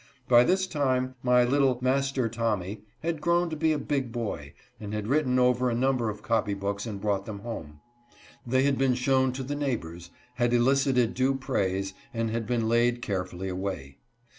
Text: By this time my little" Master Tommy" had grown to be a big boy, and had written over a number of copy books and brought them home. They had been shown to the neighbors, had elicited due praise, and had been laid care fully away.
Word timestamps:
By 0.27 0.43
this 0.43 0.65
time 0.65 1.13
my 1.21 1.43
little" 1.43 1.77
Master 1.81 2.27
Tommy" 2.27 2.81
had 3.03 3.21
grown 3.21 3.51
to 3.51 3.55
be 3.55 3.71
a 3.71 3.77
big 3.77 4.11
boy, 4.11 4.55
and 4.79 4.95
had 4.95 5.07
written 5.07 5.37
over 5.37 5.69
a 5.69 5.75
number 5.75 6.09
of 6.09 6.23
copy 6.23 6.55
books 6.55 6.87
and 6.87 6.99
brought 6.99 7.27
them 7.27 7.41
home. 7.41 7.81
They 8.43 8.63
had 8.63 8.79
been 8.79 8.95
shown 8.95 9.31
to 9.33 9.43
the 9.43 9.53
neighbors, 9.53 10.09
had 10.37 10.53
elicited 10.55 11.13
due 11.13 11.35
praise, 11.35 11.93
and 12.15 12.31
had 12.31 12.47
been 12.47 12.67
laid 12.67 13.03
care 13.03 13.25
fully 13.25 13.47
away. 13.47 13.99